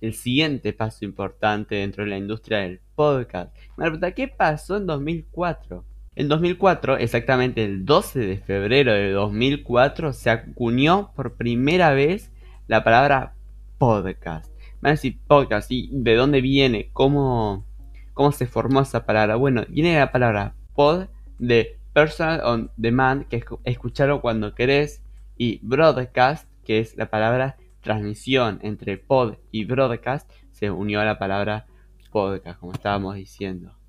[0.01, 3.55] el siguiente paso importante dentro de la industria del podcast.
[3.77, 5.85] Pregunta, ¿qué pasó en 2004?
[6.13, 12.33] En 2004, exactamente el 12 de febrero de 2004, se acuñó por primera vez
[12.67, 13.33] la palabra
[13.77, 14.51] podcast.
[14.81, 16.89] Van a decir podcast, ¿y de dónde viene?
[16.91, 17.65] ¿Cómo,
[18.13, 19.37] cómo se formó esa palabra?
[19.37, 21.05] Bueno, viene la palabra pod
[21.39, 25.01] de personal on demand, que es escucharlo cuando querés,
[25.37, 31.17] y broadcast, que es la palabra transmisión entre pod y broadcast, se unió a la
[31.17, 31.67] palabra
[32.11, 33.80] podcast, como estábamos diciendo.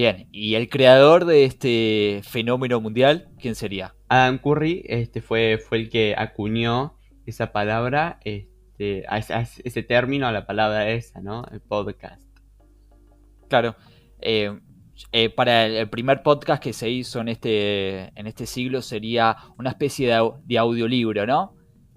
[0.00, 3.94] Bien, ¿y el creador de este fenómeno mundial, quién sería?
[4.08, 10.32] Adam Curry este fue, fue el que acuñó esa palabra, este, a ese, término, a
[10.32, 11.44] la palabra esa, ¿no?
[11.52, 12.22] El podcast.
[13.50, 13.76] Claro.
[14.22, 14.58] Eh,
[15.12, 19.68] eh, para el, primer podcast que se hizo en este, en este siglo sería una
[19.68, 21.54] especie de, audiolibro, ¿no?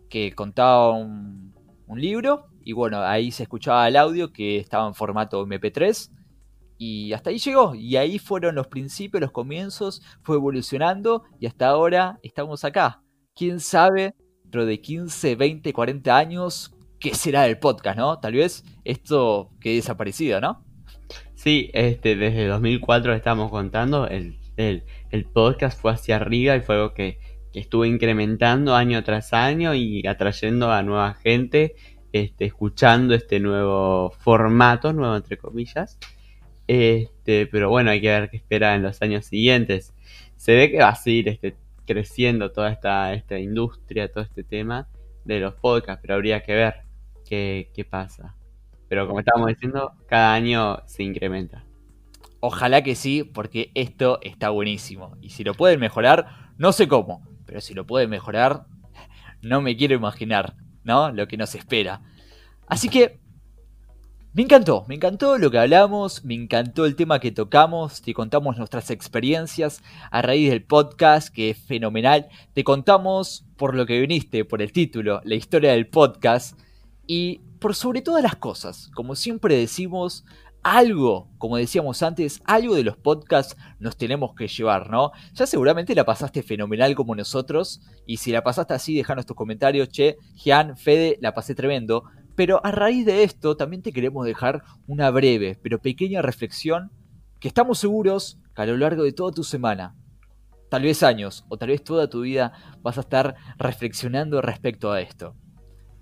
[0.10, 1.54] Que contaba un,
[1.96, 6.10] libro y bueno, ahí se escuchaba el audio que estaba en formato MP3
[6.78, 7.76] y hasta ahí llegó.
[7.76, 13.02] Y ahí fueron los principios, los comienzos, fue evolucionando y hasta ahora estamos acá.
[13.36, 18.20] ¿Quién sabe dentro de 15, 20, 40 años qué será el podcast, ¿no?
[18.20, 20.64] Tal vez esto quede desaparecido, ¿no?
[21.36, 24.40] Sí, este, desde 2004 estamos contando, el,
[25.34, 27.20] podcast fue hacia arriba y fue algo que,
[27.54, 31.76] estuvo incrementando año tras año y atrayendo a nueva gente,
[32.12, 36.00] este, escuchando este nuevo formato, nuevo entre comillas.
[36.67, 39.93] Este, pero bueno, hay que ver qué espera en los años siguientes.
[40.36, 44.88] Se ve que va a seguir este, creciendo toda esta, esta industria, todo este tema
[45.26, 46.76] de los podcasts, pero habría que ver
[47.26, 48.36] qué, qué pasa.
[48.89, 51.63] Pero como estábamos diciendo, cada año se incrementa.
[52.39, 55.15] Ojalá que sí, porque esto está buenísimo.
[55.21, 58.65] Y si lo pueden mejorar, no sé cómo, pero si lo pueden mejorar,
[59.41, 61.12] no me quiero imaginar, ¿no?
[61.12, 62.02] Lo que nos espera.
[62.67, 63.19] Así que
[64.34, 68.58] me encantó, me encantó lo que hablamos, me encantó el tema que tocamos, te contamos
[68.58, 72.30] nuestras experiencias a raíz del podcast, que es fenomenal.
[72.54, 76.60] Te contamos por lo que viniste, por el título, la historia del podcast.
[77.06, 80.25] Y por sobre todas las cosas, como siempre decimos,
[80.63, 85.12] algo, como decíamos antes, algo de los podcasts nos tenemos que llevar, ¿no?
[85.34, 89.90] Ya seguramente la pasaste fenomenal como nosotros, y si la pasaste así, dejanos tus comentarios,
[89.90, 92.06] che, Gian, Fede, la pasé tremendo.
[92.36, 96.92] Pero a raíz de esto, también te queremos dejar una breve, pero pequeña reflexión,
[97.40, 99.96] que estamos seguros que a lo largo de toda tu semana,
[100.69, 105.02] tal vez años, o tal vez toda tu vida, vas a estar reflexionando respecto a
[105.02, 105.36] esto.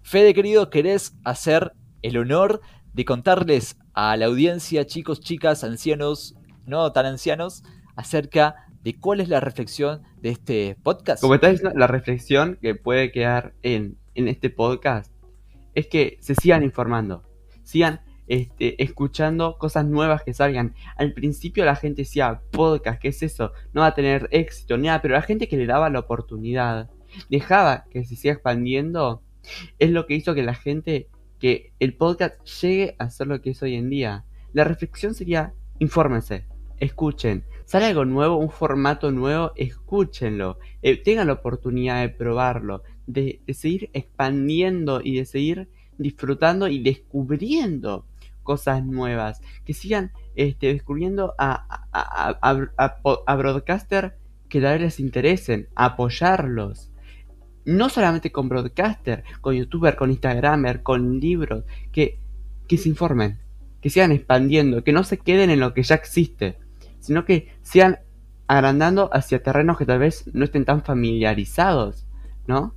[0.03, 2.61] Fede querido, ¿querés hacer el honor
[2.93, 7.63] de contarles a la audiencia, chicos, chicas, ancianos, no tan ancianos,
[7.95, 11.21] acerca de cuál es la reflexión de este podcast.
[11.21, 15.10] Como diciendo, la reflexión que puede quedar en, en este podcast
[15.75, 17.23] es que se sigan informando,
[17.63, 20.73] sigan este, escuchando cosas nuevas que salgan.
[20.95, 23.51] Al principio la gente decía, podcast, ¿qué es eso?
[23.73, 26.89] No va a tener éxito, nada, pero la gente que le daba la oportunidad,
[27.29, 29.21] dejaba que se siga expandiendo,
[29.79, 31.09] es lo que hizo que la gente,
[31.39, 34.23] que el podcast llegue a ser lo que es hoy en día.
[34.53, 36.45] La reflexión sería, infórmense,
[36.79, 37.43] escuchen.
[37.65, 40.57] Sale algo nuevo, un formato nuevo, escúchenlo.
[40.81, 46.81] Eh, tengan la oportunidad de probarlo, de, de seguir expandiendo y de seguir disfrutando y
[46.81, 48.05] descubriendo
[48.43, 54.17] cosas nuevas, que sigan este, descubriendo a, a, a, a, broadcaster
[54.49, 56.91] que tal vez les interesen, apoyarlos.
[57.63, 62.19] No solamente con broadcaster, con youtuber, con instagramer, con libros, que,
[62.67, 63.39] que se informen,
[63.81, 66.57] que sigan expandiendo, que no se queden en lo que ya existe,
[66.99, 67.99] sino que sigan
[68.47, 72.07] agrandando hacia terrenos que tal vez no estén tan familiarizados,
[72.47, 72.75] ¿no?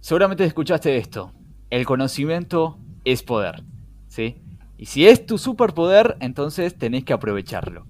[0.00, 1.32] Seguramente escuchaste esto.
[1.70, 3.62] El conocimiento es poder,
[4.08, 4.42] ¿sí?
[4.76, 7.86] Y si es tu superpoder, entonces tenés que aprovecharlo.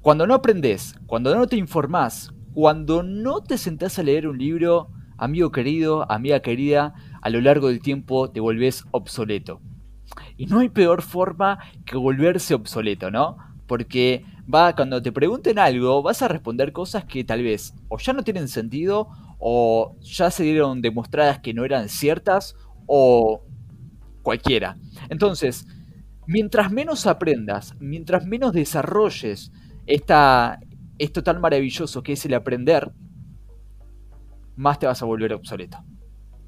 [0.00, 4.90] Cuando no aprendes, cuando no te informás, cuando no te sentás a leer un libro,
[5.16, 9.60] amigo querido, amiga querida, a lo largo del tiempo te volvés obsoleto.
[10.36, 13.36] Y no hay peor forma que volverse obsoleto, ¿no?
[13.66, 18.12] Porque va, cuando te pregunten algo, vas a responder cosas que tal vez o ya
[18.12, 19.08] no tienen sentido,
[19.44, 22.54] o ya se dieron demostradas que no eran ciertas,
[22.86, 23.44] o
[24.22, 24.76] cualquiera.
[25.08, 25.66] Entonces,
[26.28, 29.50] mientras menos aprendas, mientras menos desarrolles
[29.84, 32.92] esto tan maravilloso que es el aprender,
[34.54, 35.78] más te vas a volver obsoleto.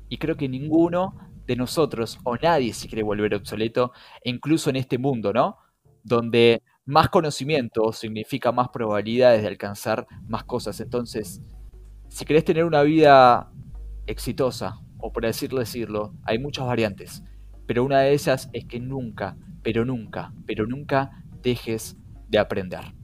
[0.08, 1.16] Y creo que ninguno
[1.46, 3.90] de nosotros o nadie se quiere volver obsoleto,
[4.22, 5.58] incluso en este mundo, ¿no?
[6.04, 10.78] Donde más conocimiento significa más probabilidades de alcanzar más cosas.
[10.80, 11.42] Entonces,
[12.14, 13.50] si querés tener una vida
[14.06, 17.24] exitosa, o por decirlo decirlo, hay muchas variantes.
[17.66, 21.96] Pero una de esas es que nunca, pero nunca, pero nunca dejes
[22.28, 22.94] de aprender.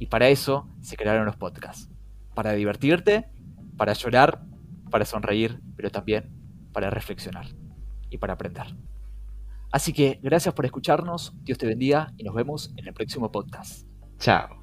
[0.00, 1.88] Y para eso se crearon los podcasts.
[2.34, 3.28] Para divertirte,
[3.76, 4.42] para llorar,
[4.90, 6.32] para sonreír, pero también
[6.72, 7.46] para reflexionar
[8.10, 8.76] y para aprender.
[9.70, 13.86] Así que gracias por escucharnos, Dios te bendiga y nos vemos en el próximo podcast.
[14.18, 14.59] Chao.